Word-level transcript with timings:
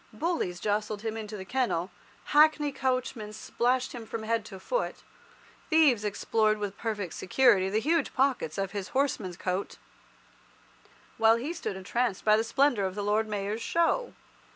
Bullies 0.13 0.59
jostled 0.59 1.03
him 1.03 1.15
into 1.15 1.37
the 1.37 1.45
kennel, 1.45 1.91
Hackney 2.33 2.71
coachmen 2.71 3.33
splashed 3.33 3.93
him 3.93 4.07
from 4.07 4.23
head 4.23 4.43
to 4.45 4.59
foot, 4.59 5.03
thieves 5.69 6.03
explored 6.03 6.57
with 6.57 6.75
perfect 6.75 7.13
security 7.13 7.69
the 7.69 7.79
huge 7.79 8.11
pockets 8.15 8.57
of 8.57 8.71
his 8.71 8.87
horseman's 8.97 9.37
coat, 9.37 9.77
while 11.19 11.35
he 11.35 11.53
stood 11.53 11.75
entranced 11.77 12.25
by 12.25 12.35
the 12.35 12.43
splendour 12.43 12.85
of 12.85 12.95
the 12.95 13.03
Lord 13.03 13.27
Mayor's 13.27 13.61
Show. 13.61 14.13